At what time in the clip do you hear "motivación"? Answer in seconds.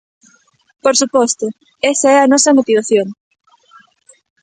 2.57-3.07